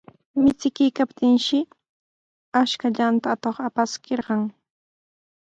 Michikuykaptinshi 0.41 1.57
ashkallanta 2.61 3.27
atuq 3.33 3.57
apaskirqan. 3.67 4.41